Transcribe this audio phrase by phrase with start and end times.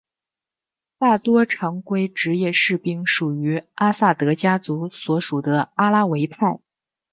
[0.97, 6.59] 大多常规职业士兵属于阿萨德家族所属的阿拉维派。